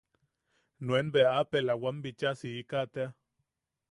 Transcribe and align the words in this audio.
Nuen 0.87 1.11
bea 1.15 1.31
apela 1.41 1.73
wam 1.83 1.97
bicha 2.05 2.31
siika 2.39 2.79
tea. 2.93 3.09